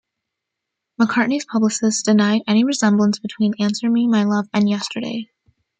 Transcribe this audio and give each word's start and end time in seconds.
McCartney's 0.99 1.45
publicists 1.45 2.01
denied 2.01 2.41
any 2.47 2.63
resemblance 2.63 3.19
between 3.19 3.53
"Answer 3.59 3.87
Me, 3.87 4.07
My 4.07 4.23
Love" 4.23 4.47
and 4.51 4.67
"Yesterday". 4.67 5.29